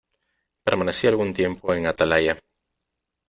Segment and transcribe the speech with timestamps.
[0.63, 2.35] permanecí algún tiempo en atalaya.